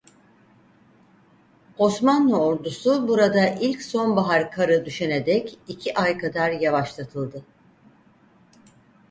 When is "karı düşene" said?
4.51-5.25